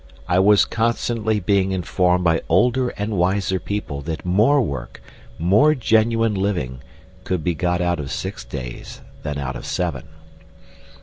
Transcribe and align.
I 0.27 0.39
was 0.39 0.65
constantly 0.65 1.39
being 1.39 1.71
informed 1.73 2.23
by 2.23 2.41
older 2.49 2.89
and 2.97 3.17
wiser 3.19 3.59
people 3.59 4.01
that 4.01 4.25
more 4.25 4.59
work, 4.59 4.99
more 5.37 5.75
genuine 5.75 6.33
living, 6.33 6.81
could 7.23 7.43
be 7.43 7.53
got 7.53 7.81
out 7.81 7.99
of 7.99 8.11
six 8.11 8.43
days 8.43 9.01
than 9.21 9.37
out 9.37 9.55
of 9.55 9.63
seven. 9.63 10.05